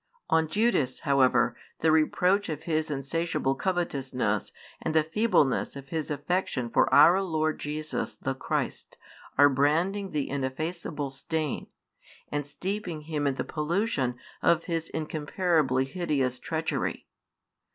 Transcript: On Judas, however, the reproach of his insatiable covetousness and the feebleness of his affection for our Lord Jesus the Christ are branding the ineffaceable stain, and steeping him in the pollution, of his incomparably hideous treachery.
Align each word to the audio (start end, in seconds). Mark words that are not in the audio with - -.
On 0.31 0.47
Judas, 0.47 1.01
however, 1.01 1.55
the 1.81 1.91
reproach 1.91 2.49
of 2.49 2.63
his 2.63 2.89
insatiable 2.89 3.53
covetousness 3.53 4.51
and 4.81 4.95
the 4.95 5.03
feebleness 5.03 5.75
of 5.75 5.89
his 5.89 6.09
affection 6.09 6.71
for 6.71 6.91
our 6.91 7.21
Lord 7.21 7.59
Jesus 7.59 8.15
the 8.15 8.33
Christ 8.33 8.97
are 9.37 9.47
branding 9.47 10.09
the 10.09 10.27
ineffaceable 10.27 11.11
stain, 11.11 11.67
and 12.31 12.47
steeping 12.47 13.01
him 13.01 13.27
in 13.27 13.35
the 13.35 13.43
pollution, 13.43 14.15
of 14.41 14.63
his 14.63 14.89
incomparably 14.89 15.85
hideous 15.85 16.39
treachery. 16.39 17.05